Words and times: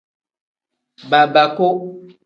Babaku. 1.09 1.67